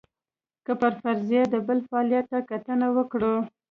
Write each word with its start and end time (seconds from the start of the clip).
که 0.65 0.71
پر 0.79 0.93
فرضیه 1.01 1.43
د 1.53 1.55
بل 1.67 1.79
فعالیت 1.87 2.25
ته 2.31 2.39
کتنه 2.51 2.87
وکړو. 2.95 3.35